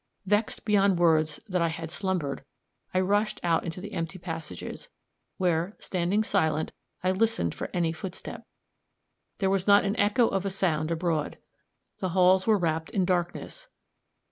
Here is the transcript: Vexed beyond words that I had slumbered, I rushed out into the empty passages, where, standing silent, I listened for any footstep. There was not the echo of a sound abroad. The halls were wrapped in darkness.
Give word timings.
Vexed 0.25 0.65
beyond 0.65 0.97
words 0.97 1.39
that 1.47 1.61
I 1.61 1.67
had 1.67 1.91
slumbered, 1.91 2.43
I 2.91 2.99
rushed 2.99 3.39
out 3.43 3.63
into 3.63 3.79
the 3.79 3.93
empty 3.93 4.17
passages, 4.17 4.89
where, 5.37 5.77
standing 5.77 6.23
silent, 6.23 6.71
I 7.03 7.11
listened 7.11 7.53
for 7.53 7.69
any 7.71 7.91
footstep. 7.91 8.47
There 9.37 9.51
was 9.51 9.67
not 9.67 9.83
the 9.83 9.99
echo 10.01 10.27
of 10.27 10.43
a 10.43 10.49
sound 10.49 10.89
abroad. 10.89 11.37
The 11.99 12.09
halls 12.17 12.47
were 12.47 12.57
wrapped 12.57 12.89
in 12.89 13.05
darkness. 13.05 13.67